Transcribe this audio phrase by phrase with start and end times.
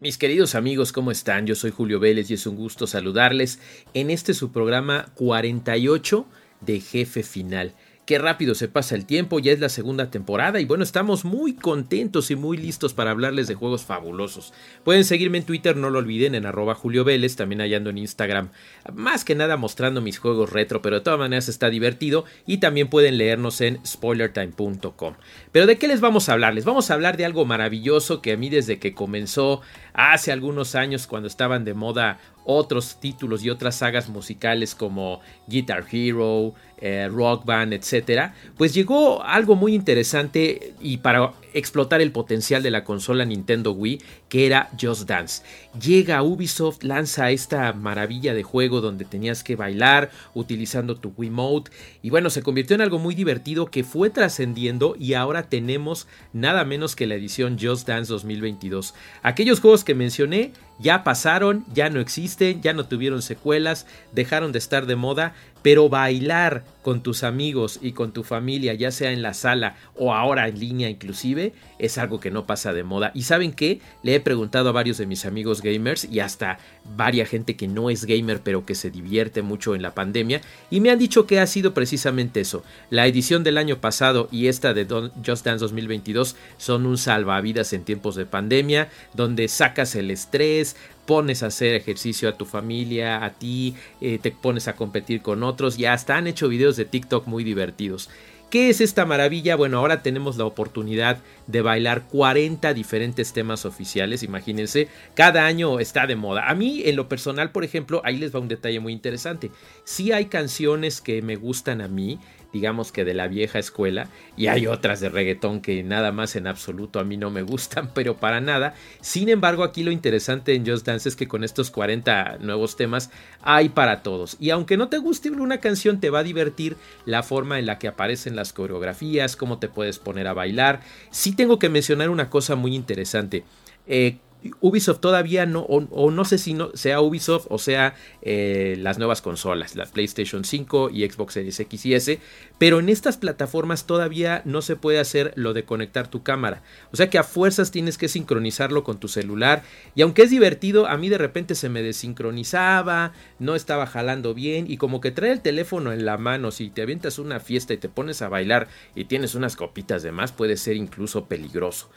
[0.00, 1.44] Mis queridos amigos, ¿cómo están?
[1.48, 3.58] Yo soy Julio Vélez y es un gusto saludarles
[3.94, 6.24] en este su programa 48
[6.60, 7.74] de Jefe Final.
[8.08, 11.52] Qué rápido se pasa el tiempo, ya es la segunda temporada y bueno, estamos muy
[11.52, 14.54] contentos y muy listos para hablarles de juegos fabulosos.
[14.82, 18.48] Pueden seguirme en Twitter, no lo olviden, en arroba Julio Vélez, también hallando en Instagram,
[18.94, 22.88] más que nada mostrando mis juegos retro, pero de todas maneras está divertido y también
[22.88, 25.14] pueden leernos en spoilertime.com.
[25.52, 26.54] Pero ¿de qué les vamos a hablar?
[26.54, 29.60] Les vamos a hablar de algo maravilloso que a mí desde que comenzó
[29.98, 35.84] hace algunos años cuando estaban de moda otros títulos y otras sagas musicales como Guitar
[35.90, 42.62] Hero, eh, Rock Band, etc., pues llegó algo muy interesante y para explotar el potencial
[42.62, 45.42] de la consola Nintendo Wii, que era Just Dance.
[45.78, 51.70] Llega Ubisoft, lanza esta maravilla de juego donde tenías que bailar utilizando tu Wiimote
[52.02, 56.64] y bueno, se convirtió en algo muy divertido que fue trascendiendo y ahora tenemos nada
[56.64, 58.94] menos que la edición Just Dance 2022.
[59.22, 64.58] Aquellos juegos que mencioné ya pasaron, ya no existen, ya no tuvieron secuelas, dejaron de
[64.58, 69.20] estar de moda, pero bailar con tus amigos y con tu familia, ya sea en
[69.20, 73.10] la sala o ahora en línea inclusive, es algo que no pasa de moda.
[73.14, 76.58] Y saben qué, le he preguntado a varios de mis amigos gamers y hasta
[76.96, 80.80] varias gente que no es gamer pero que se divierte mucho en la pandemia y
[80.80, 82.62] me han dicho que ha sido precisamente eso.
[82.88, 84.86] La edición del año pasado y esta de
[85.26, 90.67] Just Dance 2022 son un salvavidas en tiempos de pandemia, donde sacas el estrés,
[91.06, 95.42] pones a hacer ejercicio a tu familia, a ti, eh, te pones a competir con
[95.42, 98.10] otros y hasta han hecho videos de TikTok muy divertidos.
[98.50, 99.56] ¿Qué es esta maravilla?
[99.56, 106.06] Bueno, ahora tenemos la oportunidad de bailar 40 diferentes temas oficiales, imagínense, cada año está
[106.06, 106.48] de moda.
[106.48, 109.50] A mí, en lo personal, por ejemplo, ahí les va un detalle muy interesante.
[109.84, 112.20] Sí hay canciones que me gustan a mí,
[112.52, 116.46] digamos que de la vieja escuela, y hay otras de reggaetón que nada más en
[116.46, 118.74] absoluto a mí no me gustan, pero para nada.
[119.00, 123.10] Sin embargo, aquí lo interesante en Just Dance es que con estos 40 nuevos temas
[123.40, 124.36] hay para todos.
[124.40, 127.78] Y aunque no te guste una canción, te va a divertir la forma en la
[127.78, 130.80] que aparecen las coreografías, cómo te puedes poner a bailar.
[131.10, 133.44] Sí tengo que mencionar una cosa muy interesante.
[133.86, 134.18] Eh,
[134.60, 139.22] Ubisoft todavía no, o, no sé si no, sea Ubisoft o sea eh, las nuevas
[139.22, 142.20] consolas, la PlayStation 5 y Xbox Series X y S,
[142.58, 146.62] pero en estas plataformas todavía no se puede hacer lo de conectar tu cámara.
[146.92, 149.62] O sea que a fuerzas tienes que sincronizarlo con tu celular
[149.94, 154.70] y aunque es divertido, a mí de repente se me desincronizaba, no estaba jalando bien
[154.70, 157.78] y como que trae el teléfono en la mano, si te avientas una fiesta y
[157.78, 161.90] te pones a bailar y tienes unas copitas de más, puede ser incluso peligroso.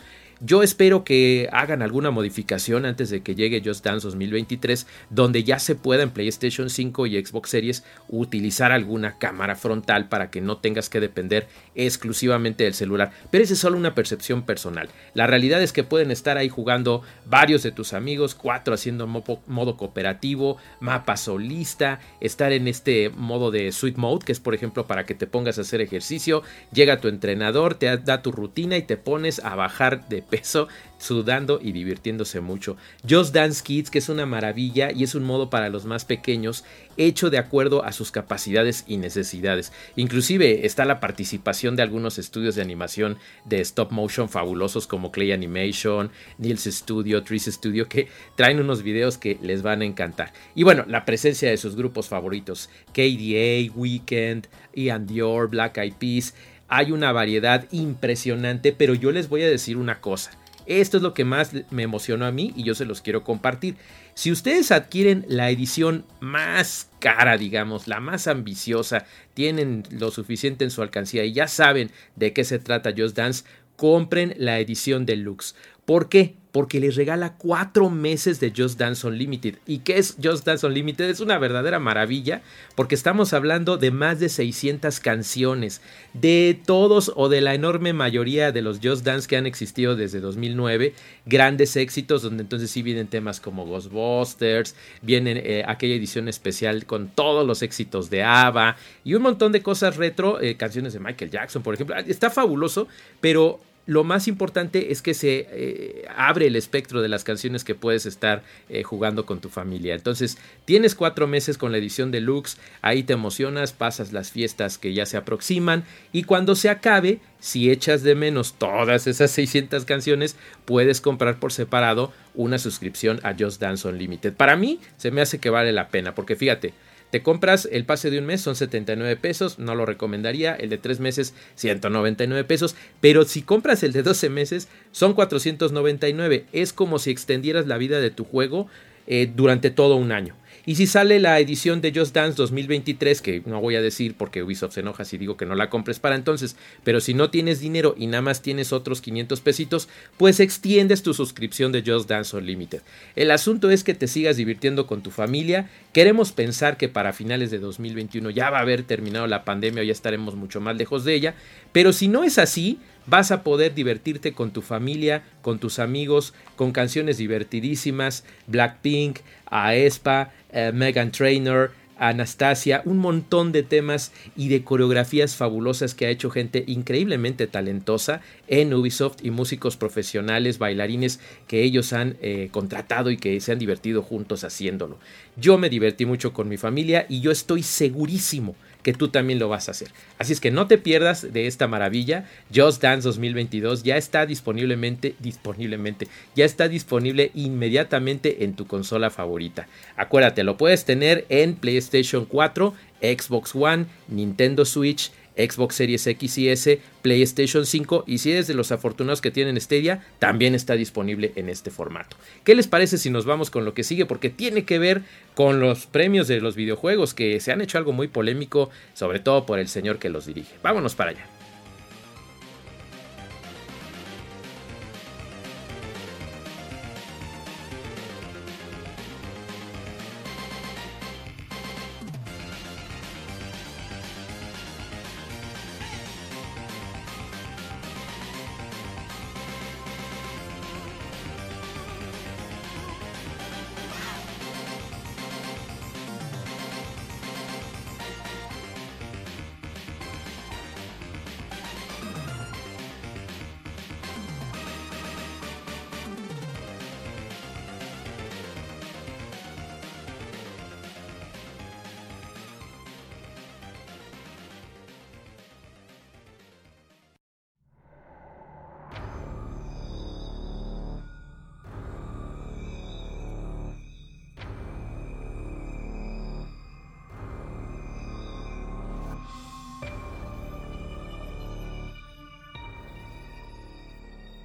[0.44, 5.60] Yo espero que hagan alguna modificación antes de que llegue Just Dance 2023, donde ya
[5.60, 10.58] se pueda en PlayStation 5 y Xbox Series utilizar alguna cámara frontal para que no
[10.58, 13.12] tengas que depender exclusivamente del celular.
[13.30, 14.90] Pero esa es solo una percepción personal.
[15.14, 19.78] La realidad es que pueden estar ahí jugando varios de tus amigos, cuatro haciendo modo
[19.78, 25.06] cooperativo, mapa solista, estar en este modo de Sweet Mode, que es por ejemplo para
[25.06, 26.42] que te pongas a hacer ejercicio,
[26.74, 31.60] llega tu entrenador, te da tu rutina y te pones a bajar de peso sudando
[31.62, 32.78] y divirtiéndose mucho.
[33.08, 36.64] Just Dance Kids, que es una maravilla y es un modo para los más pequeños,
[36.98, 39.72] hecho de acuerdo a sus capacidades y necesidades.
[39.96, 45.32] Inclusive está la participación de algunos estudios de animación de stop motion fabulosos como Clay
[45.32, 50.34] Animation, Nils Studio, Trees Studio, que traen unos videos que les van a encantar.
[50.56, 56.34] Y bueno, la presencia de sus grupos favoritos, KDA, Weekend, Ian Dior, Black Eyed Peas,
[56.72, 60.32] hay una variedad impresionante, pero yo les voy a decir una cosa.
[60.66, 63.76] Esto es lo que más me emocionó a mí y yo se los quiero compartir.
[64.14, 70.72] Si ustedes adquieren la edición más cara, digamos, la más ambiciosa, tienen lo suficiente en
[70.72, 73.44] su alcancía y ya saben de qué se trata Just Dance,
[73.76, 75.56] compren la edición deluxe.
[75.92, 76.36] ¿Por qué?
[76.52, 79.56] porque les regala cuatro meses de Just Dance Unlimited.
[79.66, 81.10] ¿Y qué es Just Dance Unlimited?
[81.10, 82.42] Es una verdadera maravilla
[82.76, 85.82] porque estamos hablando de más de 600 canciones
[86.14, 90.20] de todos o de la enorme mayoría de los Just Dance que han existido desde
[90.20, 90.94] 2009.
[91.26, 97.08] Grandes éxitos donde entonces sí vienen temas como Ghostbusters, vienen eh, aquella edición especial con
[97.08, 101.32] todos los éxitos de ABBA y un montón de cosas retro, eh, canciones de Michael
[101.32, 101.96] Jackson, por ejemplo.
[101.96, 102.90] Está fabuloso,
[103.22, 107.76] pero lo más importante es que se eh, abre el espectro de las canciones que
[107.76, 109.96] puedes estar eh, jugando con tu familia.
[109.96, 114.94] Entonces, tienes cuatro meses con la edición deluxe, ahí te emocionas, pasas las fiestas que
[114.94, 120.36] ya se aproximan y cuando se acabe, si echas de menos todas esas 600 canciones,
[120.66, 124.34] puedes comprar por separado una suscripción a Just Dance Unlimited.
[124.34, 126.74] Para mí, se me hace que vale la pena, porque fíjate,
[127.12, 130.56] te compras el pase de un mes, son 79 pesos, no lo recomendaría.
[130.56, 132.76] El de tres meses, 199 pesos.
[133.02, 136.46] Pero si compras el de 12 meses, son 499.
[136.54, 138.68] Es como si extendieras la vida de tu juego
[139.08, 140.36] eh, durante todo un año.
[140.66, 144.44] Y si sale la edición de Just Dance 2023, que no voy a decir porque
[144.44, 147.60] Ubisoft se enoja si digo que no la compres para entonces, pero si no tienes
[147.60, 152.36] dinero y nada más tienes otros 500 pesitos, pues extiendes tu suscripción de Just Dance
[152.38, 152.82] Unlimited.
[153.16, 155.70] El asunto es que te sigas divirtiendo con tu familia.
[155.94, 159.86] Queremos pensar que para finales de 2021 ya va a haber terminado la pandemia o
[159.86, 161.36] ya estaremos mucho más lejos de ella,
[161.72, 166.34] pero si no es así, vas a poder divertirte con tu familia, con tus amigos,
[166.56, 171.72] con canciones divertidísimas, Blackpink, Aespa, eh, Megan Trainor,
[172.02, 178.22] Anastasia, un montón de temas y de coreografías fabulosas que ha hecho gente increíblemente talentosa
[178.48, 183.60] en Ubisoft y músicos profesionales, bailarines que ellos han eh, contratado y que se han
[183.60, 184.98] divertido juntos haciéndolo.
[185.38, 189.50] Yo me divertí mucho con mi familia y yo estoy segurísimo que tú también lo
[189.50, 189.90] vas a hacer.
[190.18, 192.26] Así es que no te pierdas de esta maravilla.
[192.54, 199.68] Just Dance 2022 ya está disponiblemente, disponiblemente, ya está disponible inmediatamente en tu consola favorita.
[199.96, 206.50] Acuérdate, lo puedes tener en PlayStation 4, Xbox One, Nintendo Switch, Xbox Series X y
[206.50, 211.32] S, PlayStation 5 y si eres de los afortunados que tienen Stadia, también está disponible
[211.36, 212.18] en este formato.
[212.44, 214.06] ¿Qué les parece si nos vamos con lo que sigue?
[214.06, 215.02] Porque tiene que ver
[215.36, 219.46] con los premios de los videojuegos que se han hecho algo muy polémico, sobre todo
[219.46, 220.56] por el señor que los dirige.
[220.62, 221.41] Vámonos para allá.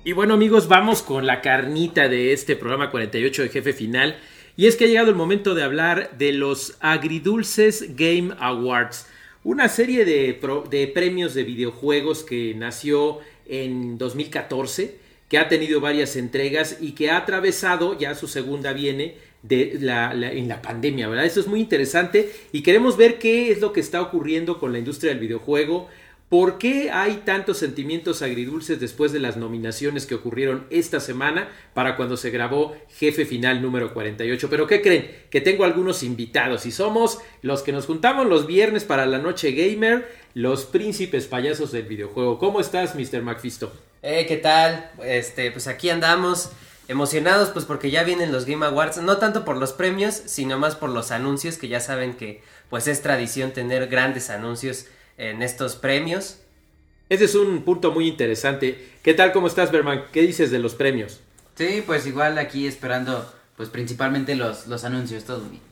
[0.06, 4.16] Y bueno amigos, vamos con la carnita de este programa 48 de Jefe Final.
[4.56, 9.08] Y es que ha llegado el momento de hablar de los Agridulces Game Awards.
[9.42, 14.96] Una serie de, premios de videojuegos que nació en 2014,
[15.28, 19.16] que ha tenido varias entregas y que ha atravesado, ya su segunda viene,
[19.50, 21.26] en la pandemia, ¿verdad?
[21.26, 24.78] Eso es muy interesante y queremos ver qué es lo que está ocurriendo con la
[24.78, 25.88] industria del videojuego,
[26.28, 31.94] ¿Por qué hay tantos sentimientos agridulces después de las nominaciones que ocurrieron esta semana para
[31.94, 34.50] cuando se grabó Jefe Final número 48?
[34.50, 35.08] Pero ¿qué creen?
[35.30, 39.52] Que tengo algunos invitados y somos los que nos juntamos los viernes para la noche
[39.52, 42.40] gamer, los príncipes payasos del videojuego.
[42.40, 43.22] ¿Cómo estás, Mr.
[43.22, 43.72] McFisto?
[44.02, 44.90] Eh, ¿qué tal?
[45.04, 46.50] Este, pues aquí andamos
[46.88, 50.74] emocionados pues porque ya vienen los Game Awards, no tanto por los premios, sino más
[50.74, 54.86] por los anuncios que ya saben que pues es tradición tener grandes anuncios
[55.18, 56.38] en estos premios.
[57.08, 58.78] Ese es un punto muy interesante.
[59.02, 59.32] ¿Qué tal?
[59.32, 60.04] ¿Cómo estás, Berman?
[60.12, 61.20] ¿Qué dices de los premios?
[61.54, 65.62] Sí, pues igual aquí esperando, pues principalmente los, los anuncios, todo bien.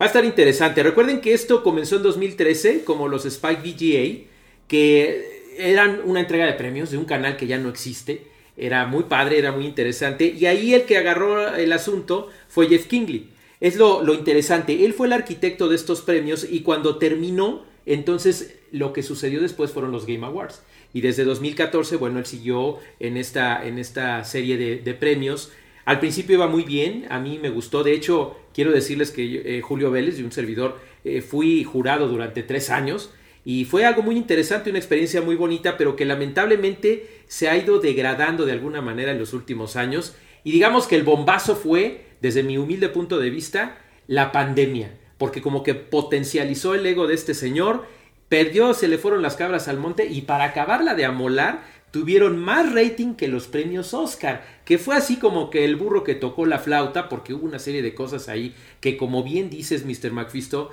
[0.00, 0.82] Va a estar interesante.
[0.82, 4.28] Recuerden que esto comenzó en 2013 como los Spike VGA,
[4.68, 8.26] que eran una entrega de premios de un canal que ya no existe.
[8.56, 10.26] Era muy padre, era muy interesante.
[10.26, 13.30] Y ahí el que agarró el asunto fue Jeff Kingley.
[13.60, 14.84] Es lo, lo interesante.
[14.84, 19.70] Él fue el arquitecto de estos premios y cuando terminó entonces, lo que sucedió después
[19.70, 20.60] fueron los Game Awards.
[20.92, 25.52] Y desde 2014, bueno, él siguió en esta, en esta serie de, premios.
[25.84, 27.84] Al principio iba muy bien, a mí me gustó.
[27.84, 32.42] De hecho, quiero decirles que eh, Julio Vélez, de un servidor, eh, fui jurado durante
[32.42, 33.12] tres años.
[33.44, 37.78] Y fue algo muy interesante, una experiencia muy bonita, pero que lamentablemente se ha ido
[37.78, 40.16] degradando de alguna manera en los últimos años.
[40.42, 43.78] Y digamos que el bombazo fue, desde mi humilde punto de vista,
[44.08, 47.86] la pandemia porque como que potencializó el ego de este señor,
[48.28, 52.72] perdió, se le fueron las cabras al monte y para acabarla de amolar, tuvieron más
[52.72, 56.58] rating que los premios Oscar, que fue así como que el burro que tocó la
[56.58, 60.10] flauta, porque hubo una serie de cosas ahí que como bien dices Mr.
[60.10, 60.70] McFisto,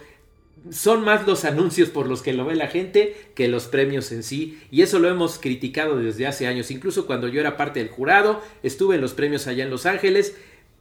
[0.70, 4.24] son más los anuncios por los que lo ve la gente que los premios en
[4.24, 4.60] sí.
[4.70, 6.72] Y eso lo hemos criticado desde hace años.
[6.72, 10.36] Incluso cuando yo era parte del jurado, estuve en los premios allá en Los Ángeles.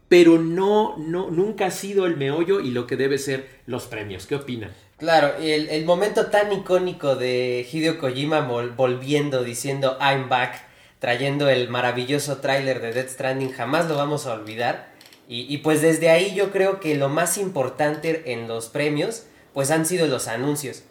[0.08, 4.26] Pero no, no, nunca ha sido el meollo y lo que debe ser los premios.
[4.26, 4.72] ¿Qué opinan?
[5.00, 10.62] Claro, el, el momento tan icónico de Hideo Kojima volviendo diciendo I'm back,
[10.98, 14.90] trayendo el maravilloso tráiler de Death Stranding, jamás lo vamos a olvidar.
[15.26, 19.70] Y, y pues desde ahí yo creo que lo más importante en los premios pues
[19.70, 20.84] han sido los anuncios.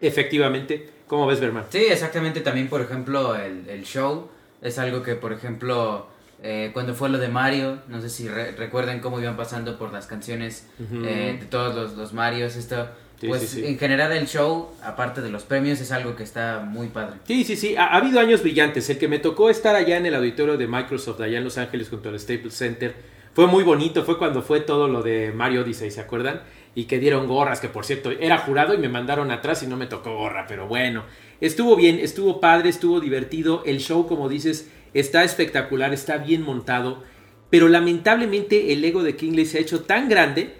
[0.00, 1.66] Efectivamente, ¿cómo ves, Berman?
[1.70, 2.40] Sí, exactamente.
[2.40, 4.28] También, por ejemplo, el, show
[4.60, 6.08] es algo que, por ejemplo,
[6.42, 10.06] eh, cuando fue lo de Mario, no sé si recuerdan cómo iban pasando por las
[10.06, 12.88] canciones eh, de todos los, los Marios, esto.
[13.26, 17.18] Pues en general el show, aparte de los premios, es algo que está muy padre.
[17.26, 18.88] Sí, sí, sí, ha, ha, habido años brillantes.
[18.90, 21.88] El que me tocó estar allá en el auditorio de Microsoft, allá en Los Ángeles,
[21.88, 22.94] junto al Staples Center,
[23.34, 24.04] fue muy bonito.
[24.04, 26.42] Fue cuando fue todo lo de Mario Odyssey, ¿se acuerdan?
[26.74, 29.76] y que dieron gorras, que por cierto era jurado y me mandaron atrás y no
[29.76, 31.04] me tocó gorra, pero bueno,
[31.40, 37.02] estuvo bien, estuvo padre, estuvo divertido, el show como dices está espectacular, está bien montado,
[37.50, 40.54] pero lamentablemente el ego de Kingley se ha hecho tan grande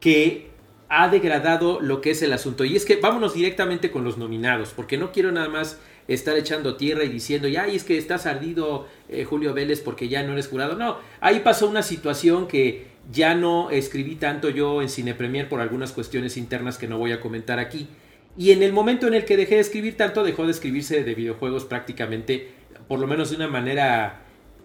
[0.00, 0.45] que
[0.88, 2.64] ha degradado lo que es el asunto.
[2.64, 6.76] Y es que vámonos directamente con los nominados, porque no quiero nada más estar echando
[6.76, 10.48] tierra y diciendo, ya, es que estás ardido eh, Julio Vélez porque ya no eres
[10.48, 10.76] jurado.
[10.76, 15.60] No, ahí pasó una situación que ya no escribí tanto yo en Cine Premier por
[15.60, 17.88] algunas cuestiones internas que no voy a comentar aquí.
[18.36, 21.14] Y en el momento en el que dejé de escribir tanto, dejó de escribirse de
[21.14, 22.50] videojuegos prácticamente,
[22.86, 24.22] por lo menos de una manera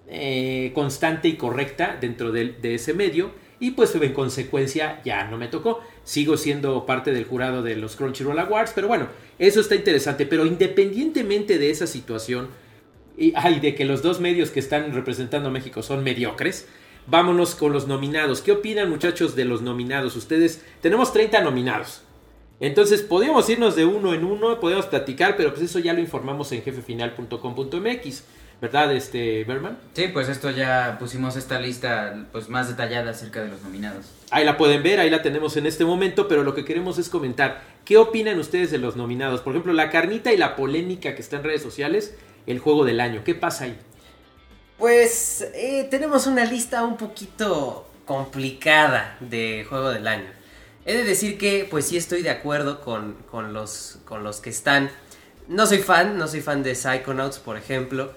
[0.08, 3.32] eh, constante y correcta dentro de, de, ese medio.
[3.62, 5.82] Y pues en consecuencia ya no me tocó.
[6.03, 10.25] Sigo siendo parte del jurado de los Crunchyroll Awards, pero bueno, eso está interesante.
[10.25, 12.50] Pero independientemente de esa situación,
[13.15, 16.68] y de que los dos medios que están representando a México son mediocres,
[17.06, 18.41] vámonos con los nominados.
[18.41, 20.15] ¿Qué opinan muchachos de los nominados?
[20.15, 22.01] Ustedes, tenemos 30 nominados.
[22.60, 26.51] Entonces, podríamos irnos de uno en uno, podemos platicar, pero pues eso ya lo informamos
[26.51, 28.24] en jefefinal.com.mx.
[28.62, 29.80] ¿Verdad, este Berman?
[29.94, 34.06] Sí, pues esto ya pusimos esta lista pues más detallada acerca de los nominados.
[34.30, 37.10] Ahí la pueden ver, ahí la tenemos en este momento, pero lo que queremos es
[37.10, 39.41] comentar, ¿qué opinan ustedes de los nominados?
[39.41, 42.13] Por ejemplo, la carnita y la polémica que está en redes sociales,
[42.46, 43.75] el juego del año, ¿qué pasa ahí?
[44.77, 50.30] Pues eh, tenemos una lista un poquito complicada de juego del año.
[50.86, 53.15] He de decir que pues sí estoy de acuerdo con,
[53.53, 54.91] los, con los que están.
[55.48, 58.12] No soy fan, no soy fan de Psychonauts, por ejemplo.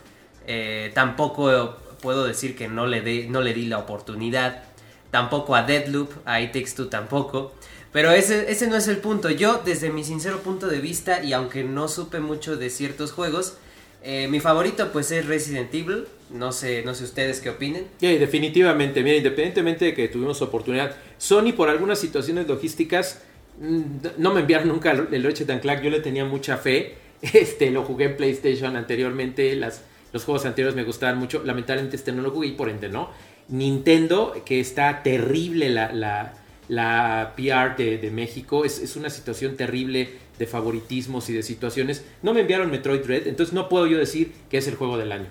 [0.47, 4.65] Eh, tampoco puedo decir que no le, no le di la oportunidad.
[5.11, 7.55] Tampoco a Deadloop, a It Takes tampoco.
[7.93, 9.31] Pero ese, ese no es el punto.
[9.31, 13.57] Yo, desde mi sincero punto de vista, y aunque no supe mucho de ciertos juegos,
[14.03, 16.05] eh, mi favorito pues es Resident Evil.
[16.31, 17.87] No sé, no sé ustedes qué opinen.
[18.01, 19.03] Sí, definitivamente.
[19.03, 23.23] Mira, independientemente de que tuvimos oportunidad, Sony por algunas situaciones logísticas
[24.19, 25.83] no me enviaron nunca el Ratchet Clank.
[25.83, 26.97] Yo le tenía mucha fe.
[27.33, 29.57] Este, lo jugué en PlayStation anteriormente.
[29.57, 29.81] Las,
[30.15, 31.43] los juegos anteriores me gustaban mucho.
[31.45, 33.11] Lamentablemente este no lo jugué y por ende no.
[33.49, 36.35] Nintendo, que está terrible la, la,
[36.69, 38.65] la PR de, de México.
[38.65, 42.05] Es, es una situación terrible de favoritismos y de situaciones.
[42.23, 45.11] No me enviaron Metroid Dread, entonces no puedo yo decir que es el juego del
[45.11, 45.27] año.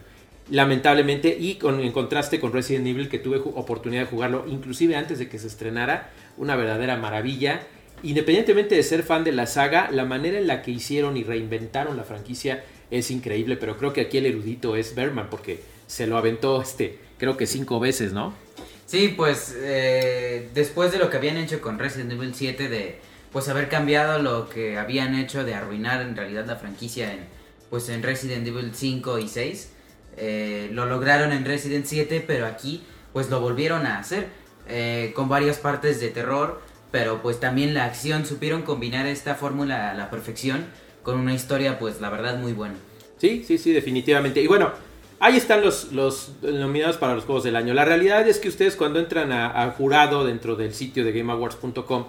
[0.50, 5.18] Lamentablemente, y con, en contraste con Resident Evil, que tuve oportunidad de jugarlo inclusive antes
[5.18, 7.62] de que se estrenara, una verdadera maravilla.
[8.04, 11.96] Independientemente de ser fan de la saga, la manera en la que hicieron y reinventaron
[11.96, 16.18] la franquicia es increíble, pero creo que aquí el erudito es Berman, porque se lo
[16.18, 18.34] aventó, este, creo que cinco veces, ¿no?
[18.86, 23.00] Sí, pues eh, después de lo que habían hecho con Resident Evil 7 de
[23.32, 27.22] pues haber cambiado lo que habían hecho de arruinar en realidad la franquicia en,
[27.72, 29.72] pues en Resident Evil 5 y 6.
[30.18, 34.28] Eh, lo lograron en Resident 7, pero aquí pues lo volvieron a hacer
[34.68, 39.90] eh, con varias partes de terror, pero pues también la acción supieron combinar esta fórmula
[39.90, 40.68] a la perfección
[41.03, 42.75] con una historia pues la verdad muy buena.
[43.17, 44.41] Sí, sí, sí, definitivamente.
[44.41, 44.72] Y bueno,
[45.19, 47.74] ahí están los, los nominados para los Juegos del Año.
[47.74, 52.05] La realidad es que ustedes cuando entran a, jurado dentro del sitio de GameAwards.com,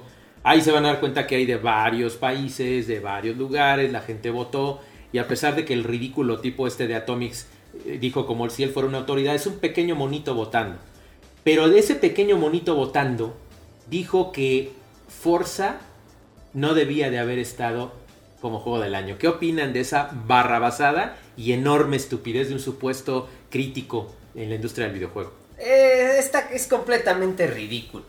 [0.47, 4.03] Ahí se van a dar cuenta que hay de varios países, de varios lugares, la
[4.03, 4.79] gente votó
[5.11, 7.47] y a pesar de que el ridículo tipo este de Atomics
[7.87, 10.77] eh, dijo como si él fuera una autoridad, es un pequeño monito votando.
[11.45, 13.35] Pero de ese pequeño monito votando,
[13.89, 14.73] dijo que
[15.09, 15.79] Forza
[16.53, 17.93] no debía de haber estado
[18.45, 19.17] como juego del año.
[19.17, 24.85] ¿Qué opinan de esa barrabasada y enorme estupidez de un supuesto crítico en la industria
[24.85, 25.33] del videojuego?
[25.57, 28.05] Eh, esta es completamente ridículo.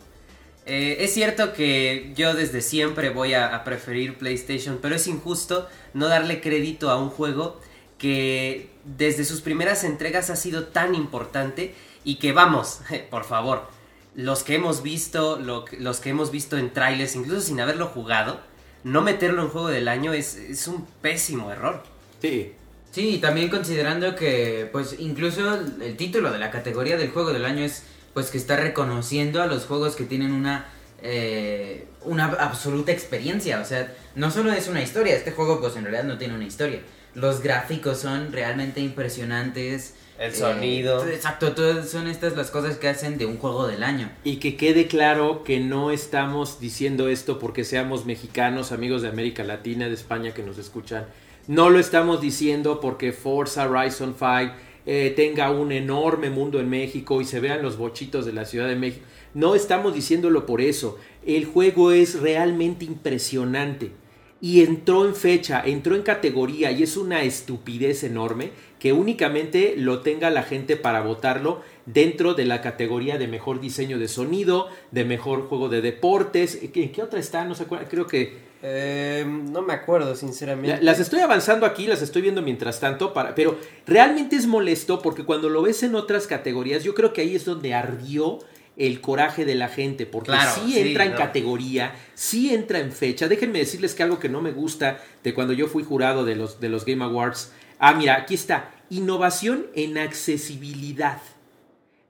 [0.66, 6.06] Eh, es cierto que yo desde siempre voy a, preferir PlayStation, pero es injusto no
[6.06, 7.58] darle crédito a un juego
[7.96, 11.74] que desde sus primeras entregas ha sido tan importante
[12.04, 13.70] y que vamos, por favor,
[14.14, 18.38] los que hemos visto, los que hemos visto en trailers, incluso sin haberlo jugado,
[18.86, 21.82] no meterlo en juego del año es, es un pésimo error.
[22.22, 22.52] Sí.
[22.92, 27.64] Sí, también considerando que, pues, incluso el título de la categoría del juego del año
[27.64, 27.82] es,
[28.14, 30.68] pues, que está reconociendo a los juegos que tienen una,
[31.02, 33.60] eh, una absoluta experiencia.
[33.60, 36.44] O sea, no solo es una historia, este juego, pues, en realidad no tiene una
[36.44, 36.78] historia.
[37.14, 39.94] Los gráficos son realmente impresionantes.
[40.18, 41.06] El sonido.
[41.06, 44.10] Exacto, todas son estas las cosas que hacen de un juego del año.
[44.24, 49.44] Y que quede claro que no estamos diciendo esto porque seamos mexicanos, amigos de América
[49.44, 51.06] Latina, de España que nos escuchan.
[51.46, 54.54] No lo estamos diciendo porque Forza Horizon 5
[54.86, 58.68] eh, tenga un enorme mundo en México y se vean los bochitos de la Ciudad
[58.68, 59.04] de México.
[59.34, 60.98] No estamos diciéndolo por eso.
[61.26, 63.90] El juego es realmente impresionante
[64.40, 70.00] y entró en fecha, entró en categoría y es una estupidez enorme que únicamente lo
[70.00, 75.04] tenga la gente para votarlo dentro de la categoría de mejor diseño de sonido, de
[75.04, 76.60] mejor juego de deportes.
[76.62, 77.44] ¿En qué otra está?
[77.44, 77.88] No se acuerda.
[77.88, 78.46] Creo que.
[78.62, 80.82] Em, no me acuerdo, sinceramente.
[80.82, 85.24] Las estoy avanzando aquí, las estoy viendo mientras tanto, para, pero realmente es molesto porque
[85.24, 88.40] cuando lo ves en otras categorías, yo creo que ahí es donde ardió
[88.76, 93.28] el coraje de la gente, porque sí entra en categoría, sí entra en fecha.
[93.28, 96.60] Déjenme decirles que algo que no me gusta de cuando yo fui jurado de los,
[96.60, 97.52] de los Game Awards.
[97.78, 98.74] Ah, mira, aquí está.
[98.90, 101.20] Innovación en accesibilidad.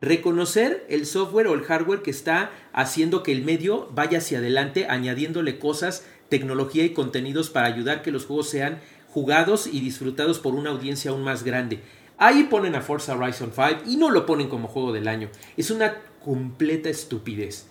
[0.00, 4.86] Reconocer el software o el hardware que está haciendo que el medio vaya hacia adelante,
[4.88, 10.54] añadiéndole cosas, tecnología y contenidos para ayudar que los juegos sean jugados y disfrutados por
[10.54, 11.80] una audiencia aún más grande.
[12.18, 15.28] Ahí ponen a Forza Horizon 5 y no lo ponen como juego del año.
[15.56, 17.68] Es una completa estupidez.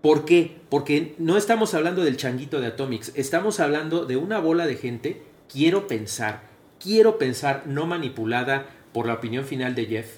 [0.00, 0.56] ¿Por qué?
[0.68, 5.22] Porque no estamos hablando del changuito de Atomics, estamos hablando de una bola de gente,
[5.48, 6.42] quiero pensar,
[6.82, 10.16] quiero pensar, no manipulada por la opinión final de Jeff,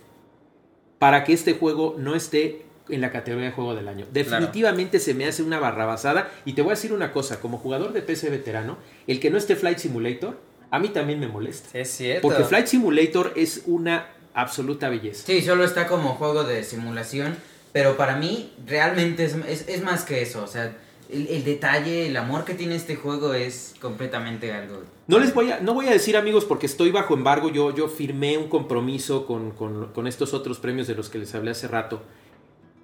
[0.99, 4.07] para que este juego no esté en la categoría de juego del año.
[4.11, 7.93] Definitivamente se me hace una barrabasada y te voy a decir una cosa, como jugador
[7.93, 10.39] de PC veterano, el que no esté Flight Simulator,
[10.71, 11.79] a mí también me molesta.
[11.79, 12.23] Es cierto.
[12.23, 15.27] Porque Flight Simulator es una absoluta belleza.
[15.27, 17.37] Sí, solo está como juego de simulación
[17.75, 19.35] pero para mí, realmente es,
[19.67, 20.45] es, más que eso.
[20.45, 20.77] O sea,
[21.11, 24.85] el, detalle, el amor que tiene este juego es completamente algo.
[25.09, 27.51] No les voy a, no voy a decir amigos porque estoy bajo embargo.
[27.51, 31.35] Yo, yo firmé un compromiso con, con, con estos otros premios de los que les
[31.35, 32.01] hablé hace rato.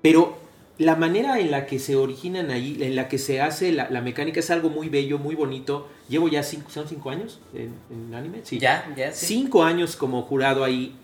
[0.03, 0.37] Pero
[0.77, 4.01] la manera en la que se originan ahí, en la que se hace la, la
[4.01, 5.87] mecánica es algo muy bello, muy bonito.
[6.09, 8.41] Llevo ya cinco, ¿son cinco años en, en anime?
[8.43, 8.59] Sí.
[8.59, 9.13] Ya, ya.
[9.13, 9.27] Sí.
[9.27, 10.97] Cinco años como jurado ahí.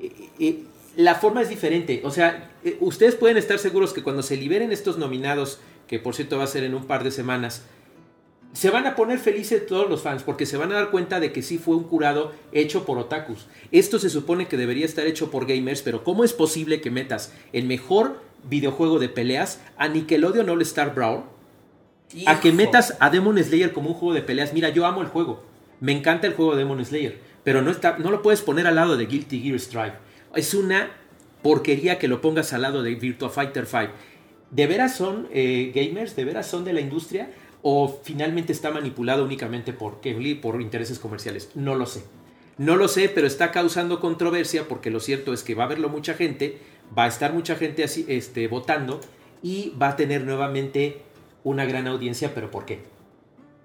[0.00, 0.62] Eh, eh,
[0.96, 2.00] la forma es diferente.
[2.04, 6.14] O sea, eh, ustedes pueden estar seguros que cuando se liberen estos nominados, que por
[6.14, 7.64] cierto va a ser en un par de semanas,
[8.52, 11.32] se van a poner felices todos los fans porque se van a dar cuenta de
[11.32, 13.46] que sí fue un curado hecho por otakus.
[13.72, 17.32] Esto se supone que debería estar hecho por gamers, pero ¿cómo es posible que metas
[17.52, 21.24] el mejor videojuego de peleas a Nickelodeon All Star Brawl?
[22.26, 24.52] A que metas a Demon Slayer como un juego de peleas.
[24.52, 25.42] Mira, yo amo el juego.
[25.80, 27.18] Me encanta el juego de Demon Slayer.
[27.42, 29.94] Pero no, está, no lo puedes poner al lado de Guilty Gear Strive.
[30.36, 30.90] Es una
[31.42, 33.92] porquería que lo pongas al lado de Virtua Fighter 5.
[34.50, 36.16] ¿De veras son eh, gamers?
[36.16, 37.30] ¿De veras son de la industria?
[37.62, 41.50] ¿O finalmente está manipulado únicamente por Kevly, por intereses comerciales?
[41.54, 42.04] No lo sé.
[42.56, 45.88] No lo sé, pero está causando controversia porque lo cierto es que va a verlo
[45.88, 46.58] mucha gente,
[46.96, 49.00] va a estar mucha gente así, este, votando
[49.42, 51.02] y va a tener nuevamente
[51.42, 52.82] una gran audiencia, pero ¿por qué?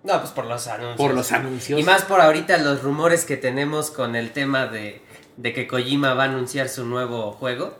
[0.03, 0.97] No, pues por los anuncios.
[0.97, 1.79] Por los anuncios.
[1.79, 5.01] Y más por ahorita los rumores que tenemos con el tema de
[5.41, 7.73] de que Kojima va a anunciar su nuevo juego.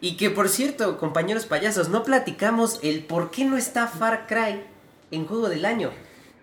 [0.00, 4.62] Y que por cierto, compañeros payasos, no platicamos el por qué no está Far Cry
[5.10, 5.90] en juego del año.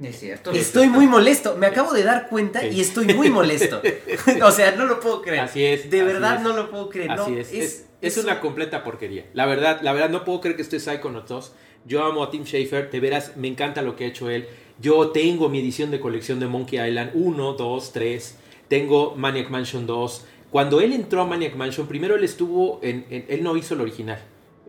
[0.01, 0.51] Es cierto.
[0.51, 1.55] Estoy muy molesto.
[1.55, 3.81] Me acabo de dar cuenta y estoy muy molesto.
[4.43, 5.39] o sea, no lo puedo creer.
[5.39, 5.89] Así es.
[5.89, 7.11] De verdad no lo puedo creer.
[7.11, 7.85] Así es.
[7.99, 9.25] Es, una completa porquería.
[9.33, 11.51] La verdad, la verdad, no puedo creer que esté Psychonauts 2.
[11.85, 12.91] Yo amo a Tim Schafer.
[12.91, 14.47] De veras, me encanta lo que ha hecho él.
[14.79, 18.35] Yo tengo mi edición de colección de Monkey Island 1, 2, 3.
[18.67, 20.25] Tengo Maniac Mansion 2.
[20.51, 24.19] Cuando él entró a Maniac Mansion, primero él estuvo en, él no hizo el original.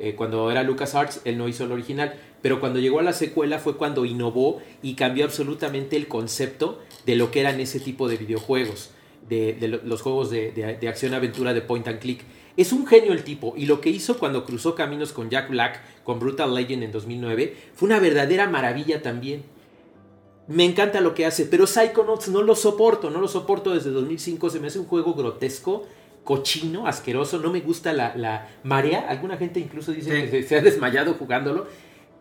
[0.00, 2.14] Eh, cuando era LucasArts, él no hizo el original.
[2.42, 7.16] Pero cuando llegó a la secuela fue cuando innovó y cambió absolutamente el concepto de
[7.16, 8.90] lo que eran ese tipo de videojuegos,
[9.28, 12.22] de, los juegos de, de acción-aventura de point and click.
[12.56, 15.80] Es un genio el tipo y lo que hizo cuando cruzó caminos con Jack Black,
[16.04, 19.44] con Brutal Legend en 2009, fue una verdadera maravilla también.
[20.48, 24.48] Me encanta lo que hace, pero Psychonauts no lo soporto, no lo soporto desde 2005,
[24.48, 25.87] se me hace un juego grotesco,
[26.24, 31.14] cochino, asqueroso, no me gusta la, marea, alguna gente incluso dice que se, ha desmayado
[31.14, 31.66] jugándolo.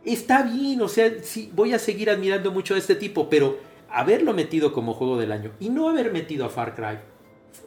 [0.03, 3.59] Está bien, o sea, sí, voy a seguir admirando mucho a este tipo, pero
[3.89, 6.99] haberlo metido como juego del año y no haber metido a Far Cry,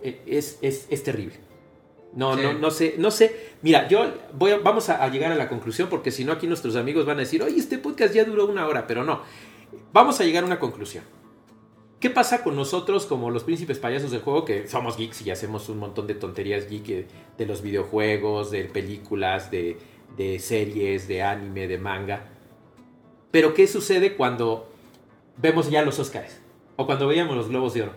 [0.03, 1.37] eh, es, es, es terrible.
[2.15, 3.51] No, no, no sé, no sé.
[3.63, 7.07] Mira, yo voy vamos a, llegar a la conclusión porque si no aquí nuestros amigos
[7.07, 9.23] van a decir, oye, este podcast ya duró una hora, pero no.
[9.93, 11.05] Vamos a llegar a una conclusión.
[12.01, 15.69] ¿Qué pasa con nosotros como los príncipes payasos del juego que somos geeks y hacemos
[15.69, 17.07] un montón de tonterías geek eh,
[17.37, 19.77] de los videojuegos, de películas, de,
[20.39, 22.25] series, de anime, de manga?
[23.31, 24.71] Pero ¿qué sucede cuando
[25.37, 26.41] vemos ya los Oscars?
[26.77, 27.93] O cuando veíamos los Globos de Oro.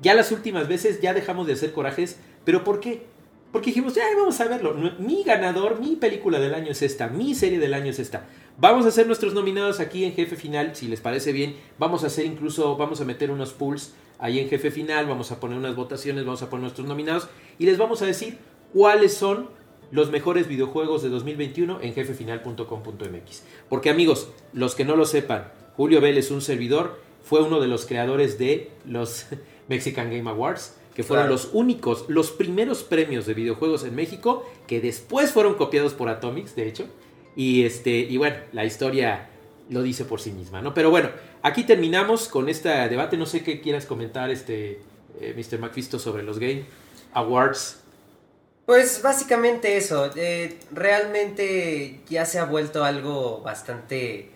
[0.00, 3.06] Ya las últimas veces ya dejamos de hacer corajes, pero ¿por qué?
[3.50, 4.74] Porque dijimos, ya vamos a verlo.
[5.00, 8.26] Mi ganador, mi película del año es esta, mi serie del año es esta.
[8.60, 11.54] Vamos a hacer nuestros nominados aquí en Jefe Final, si les parece bien.
[11.78, 15.38] Vamos a hacer incluso, vamos a meter unos pools ahí en Jefe Final, vamos a
[15.38, 17.28] poner unas votaciones, vamos a poner nuestros nominados
[17.60, 18.38] y les vamos a decir
[18.72, 19.48] cuáles son
[19.92, 23.44] los mejores videojuegos de 2021 en jefefinal.com.mx.
[23.68, 27.86] Porque amigos, los que no lo sepan, Julio Vélez, un servidor, fue uno de los
[27.86, 29.26] creadores de los
[29.68, 34.80] Mexican Game Awards que fueron los únicos, los primeros premios de videojuegos en México, que
[34.80, 36.88] después fueron copiados por Atomics, de hecho.
[37.38, 39.28] Y, este, y bueno, la historia
[39.70, 40.74] lo dice por sí misma, ¿no?
[40.74, 43.16] Pero bueno, aquí terminamos con este debate.
[43.16, 44.80] No sé qué quieras comentar, este,
[45.20, 45.60] eh, Mr.
[45.60, 46.64] McFisto, sobre los Game
[47.12, 47.78] Awards.
[48.66, 50.10] Pues básicamente eso.
[50.16, 54.32] Eh, realmente ya se ha vuelto algo bastante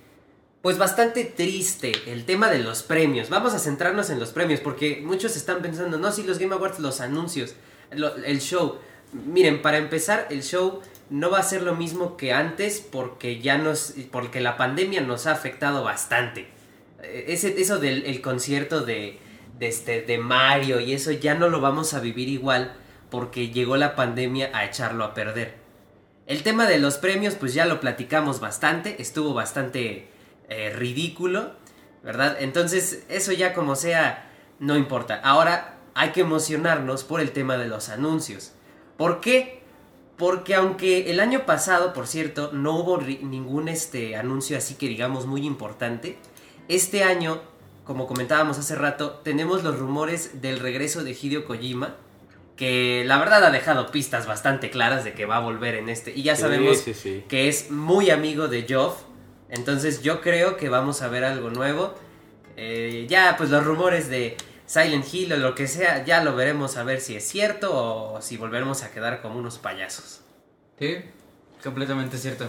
[0.63, 3.31] pues bastante triste el tema de los premios.
[3.31, 6.79] Vamos a centrarnos en los premios porque muchos están pensando, no, si los Game Awards,
[6.79, 7.57] los anuncios,
[7.91, 8.79] el show.
[9.13, 13.59] Miren, para empezar, el show no va a ser lo mismo que antes porque ya
[13.59, 16.49] nos, porque la pandemia nos ha afectado bastante.
[17.03, 19.19] Eh, ese, eso del concierto de,
[19.59, 22.75] de, este, de Mario y eso ya no lo vamos a vivir igual
[23.11, 25.55] porque llegó la pandemia a echarlo a perder.
[26.27, 30.09] El tema de los premios, pues ya lo platicamos bastante, estuvo bastante
[30.49, 31.53] eh, ridículo,
[32.03, 32.37] ¿verdad?
[32.41, 35.21] Entonces, eso ya como sea, no importa.
[35.23, 38.53] Ahora hay que emocionarnos por el tema de los anuncios.
[39.03, 39.59] ¿Por qué?
[40.17, 45.27] Porque aunque el año pasado, por cierto, no hubo ningún este, anuncio así que digamos
[45.27, 46.19] muy importante,
[46.69, 47.43] este año,
[47.83, 51.97] como comentábamos hace rato, tenemos los rumores del regreso de Hideo Kojima,
[52.55, 56.13] que la verdad ha dejado pistas bastante claras de que va a volver en este.
[56.15, 56.85] Y ya sabemos
[57.29, 59.01] que es muy amigo de Geoff,
[59.49, 61.93] entonces yo creo que vamos a ver algo nuevo.
[62.57, 64.37] Eh, ya, pues los rumores de
[64.73, 68.23] Silent Hill o lo que sea, ya lo veremos a ver si es cierto o
[68.23, 70.23] si volveremos a quedar como unos payasos.
[70.79, 70.97] Sí,
[71.63, 72.47] completamente cierto.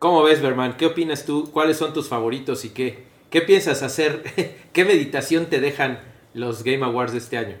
[0.00, 0.76] ¿Cómo ves, Berman?
[0.76, 1.52] ¿Qué opinas tú?
[1.52, 3.04] ¿Cuáles son tus favoritos y qué?
[3.30, 4.24] ¿Qué piensas hacer?
[4.72, 6.00] ¿Qué meditación te dejan
[6.34, 7.56] los Game Awards de este año?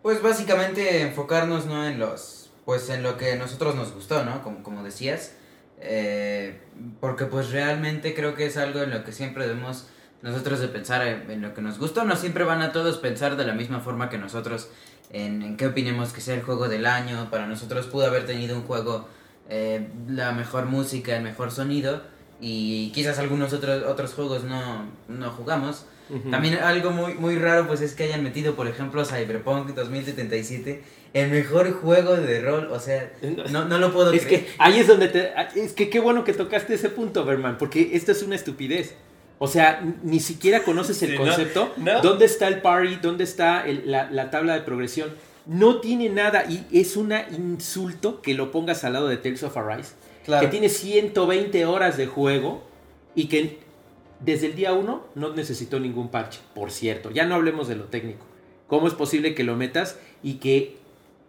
[0.00, 4.42] Pues básicamente enfocarnos no en los pues en lo que a nosotros nos gustó, ¿no?
[4.42, 5.34] Como, como decías,
[5.80, 6.60] eh,
[6.98, 9.86] porque pues realmente creo que es algo en lo que siempre debemos
[10.24, 12.02] nosotros de pensar en, lo que nos gusta.
[12.04, 14.70] No siempre van a todos pensar de la misma forma que nosotros
[15.10, 17.28] en, en qué opinemos que sea el juego del año.
[17.30, 19.06] Para nosotros pudo haber tenido un juego,
[19.50, 22.00] eh, la mejor música, el mejor sonido.
[22.40, 25.84] Y quizás algunos otros, otros juegos no, no jugamos.
[26.30, 30.82] También algo muy, muy raro pues es que hayan metido, por ejemplo, Cyberpunk 2077,
[31.14, 33.10] el mejor juego de rol, o sea,
[33.50, 35.32] no, no lo puedo es que ahí es donde te...
[35.54, 38.94] Es que qué bueno que tocaste ese punto, Berman, porque esto es una estupidez.
[39.38, 41.72] O sea, ni siquiera conoces el concepto.
[42.02, 42.96] ¿Dónde está el party?
[42.96, 45.10] ¿Dónde está la, tabla de progresión?
[45.46, 49.56] No tiene nada y es un insulto que lo pongas al lado de Tales of
[49.56, 49.92] Arise.
[50.40, 52.62] Que tiene 120 horas de juego
[53.14, 53.58] y que
[54.20, 57.10] desde el día 1 no necesitó ningún parche, por cierto.
[57.10, 58.24] Ya no hablemos de lo técnico.
[58.68, 60.76] ¿Cómo es posible que lo metas y que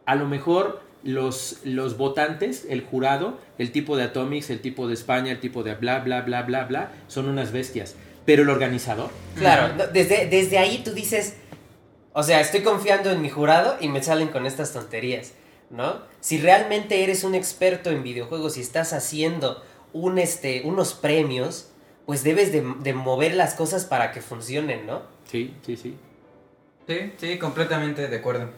[0.05, 4.95] a lo mejor los, los votantes, el jurado, el tipo de Atomics, el tipo de
[4.95, 7.95] España, el tipo de bla, bla, bla, bla, bla, son unas bestias?
[8.25, 9.11] Pero el organizador.
[9.37, 11.35] Claro, desde, desde ahí tú dices,
[12.11, 15.33] o sea, estoy confiando en mi jurado y me salen con estas tonterías,
[15.69, 16.01] ¿no?
[16.21, 19.63] Si realmente eres un experto en videojuegos y estás haciendo
[19.93, 21.69] un, este, unos premios,
[22.05, 25.03] pues debes de, mover las cosas para que funcionen, ¿no?
[25.29, 25.95] Sí, sí, sí.
[26.87, 28.49] Sí, sí, completamente de acuerdo.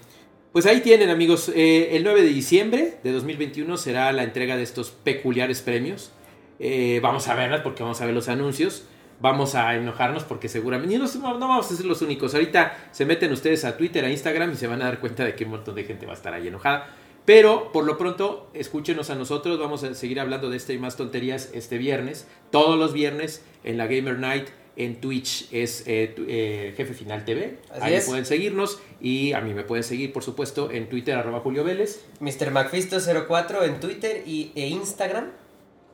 [0.58, 4.63] Pues ahí tienen amigos, eh, el 9 de diciembre de 2021 será la entrega de
[4.63, 6.12] estos peculiares premios.
[6.58, 8.86] Eh, vamos a verlas porque vamos a ver los anuncios.
[9.20, 12.34] Vamos a enojarnos porque seguramente no, vamos a ser los únicos.
[12.34, 15.36] Ahorita se meten ustedes a Twitter, a Instagram y se van a dar cuenta de
[15.36, 16.89] que un montón de gente va a estar ahí enojada.
[17.24, 19.60] Pero por lo pronto, escúchenos a nosotros.
[19.60, 22.28] Vamos a seguir hablando de este y más tonterías este viernes.
[22.50, 24.48] Todos los viernes en la Gamer Night.
[24.78, 27.58] En Twitch es eh, eh, Jefe Final TV.
[27.82, 28.80] Ahí pueden seguirnos.
[29.02, 32.06] Y a mí me pueden seguir, por supuesto, en Twitter, arroba Julio Vélez.
[32.20, 32.52] Mr.
[32.52, 35.32] McFisto04 en Twitter y, e Instagram.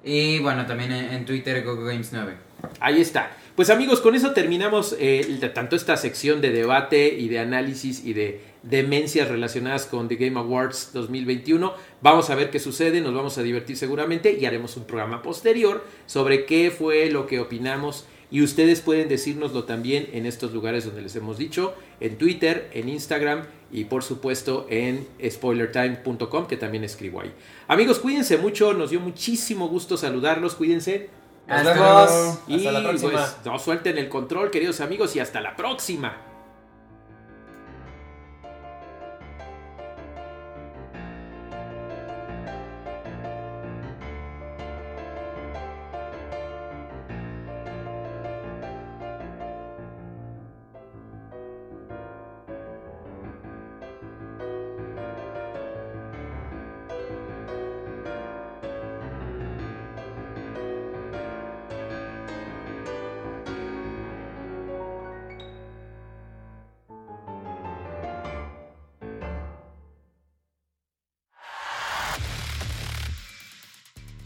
[0.03, 2.35] Y bueno, también en, Twitter, Games 9
[2.81, 3.37] Ahí está.
[3.55, 8.11] Pues amigos, con eso terminamos eh, tanto esta sección de debate y de análisis y
[8.13, 11.73] de demencias relacionadas con The Game Awards 2021.
[12.01, 15.85] Vamos a ver qué sucede, nos vamos a divertir seguramente y haremos un programa posterior
[16.05, 21.03] sobre qué fue lo que opinamos y ustedes pueden decírnoslo también en estos lugares donde
[21.03, 27.21] les hemos dicho, en Twitter, en Instagram y por supuesto en spoilertime.com que también escribo
[27.21, 27.31] ahí.
[27.67, 31.11] Amigos, cuídense mucho, nos dio muchísimo gusto saludarlos, cuídense.
[31.47, 32.39] Hasta luego.
[32.47, 33.11] Y Hasta la próxima.
[33.11, 36.32] pues no suelten el control, queridos amigos, y hasta la próxima.